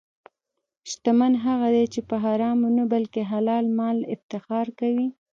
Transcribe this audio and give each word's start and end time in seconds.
شتمن 0.89 1.33
هغه 1.45 1.67
دی 1.75 1.85
چې 1.93 1.99
په 2.09 2.15
حرامو 2.23 2.69
نه، 2.77 2.83
بلکې 2.93 3.21
حلال 3.31 3.65
مال 3.79 3.97
افتخار 4.15 4.67
کوي. 4.79 5.07